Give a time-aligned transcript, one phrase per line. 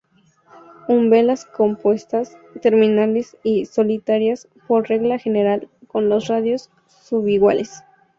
[0.87, 7.83] Umbelas compuestas, terminales y solitarias por regla general, con los radios subiguales.